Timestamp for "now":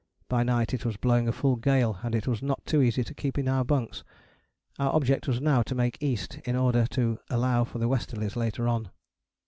5.39-5.61